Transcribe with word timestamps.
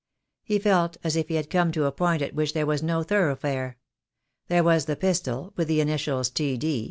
He 0.41 0.57
felt 0.57 0.97
as 1.03 1.15
if 1.15 1.27
he 1.27 1.35
had 1.35 1.51
come 1.51 1.71
to 1.73 1.85
a 1.85 1.91
point 1.91 2.23
at 2.23 2.33
which 2.33 2.53
there 2.53 2.65
was 2.65 2.81
no 2.81 3.03
thoroughfare. 3.03 3.77
There 4.47 4.63
was 4.63 4.85
the 4.85 4.95
pistol, 4.95 5.53
with 5.55 5.67
the 5.67 5.79
initials 5.79 6.31
"T. 6.31 6.57
D. 6.57 6.79